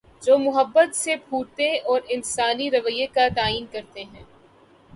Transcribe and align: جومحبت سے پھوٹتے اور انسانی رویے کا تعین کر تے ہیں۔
جومحبت 0.21 0.95
سے 0.95 1.15
پھوٹتے 1.17 1.67
اور 1.83 2.01
انسانی 2.09 2.69
رویے 2.71 3.07
کا 3.07 3.27
تعین 3.35 3.65
کر 3.71 3.81
تے 3.93 4.03
ہیں۔ 4.03 4.23